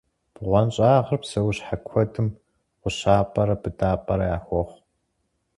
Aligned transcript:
БгъуэнщӀагъхэр 0.33 1.19
псэущхьэ 1.21 1.75
куэдым 1.87 2.27
гъущапӀэрэ 2.81 3.55
быдапӀэрэ 3.61 4.25
яхуохъу. 4.37 4.79